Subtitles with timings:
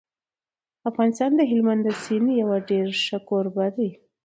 [0.89, 3.89] افغانستان د هلمند د سیند یو ډېر ښه کوربه دی.